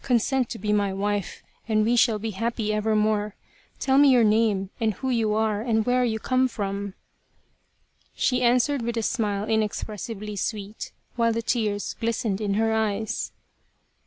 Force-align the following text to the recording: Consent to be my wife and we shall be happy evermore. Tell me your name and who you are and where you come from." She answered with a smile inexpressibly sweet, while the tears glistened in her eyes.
Consent 0.00 0.48
to 0.48 0.58
be 0.58 0.72
my 0.72 0.90
wife 0.90 1.42
and 1.68 1.84
we 1.84 1.96
shall 1.96 2.18
be 2.18 2.30
happy 2.30 2.72
evermore. 2.72 3.34
Tell 3.78 3.98
me 3.98 4.08
your 4.08 4.24
name 4.24 4.70
and 4.80 4.94
who 4.94 5.10
you 5.10 5.34
are 5.34 5.60
and 5.60 5.84
where 5.84 6.02
you 6.02 6.18
come 6.18 6.48
from." 6.48 6.94
She 8.14 8.40
answered 8.40 8.80
with 8.80 8.96
a 8.96 9.02
smile 9.02 9.46
inexpressibly 9.46 10.36
sweet, 10.36 10.92
while 11.16 11.34
the 11.34 11.42
tears 11.42 11.94
glistened 12.00 12.40
in 12.40 12.54
her 12.54 12.72
eyes. 12.72 13.32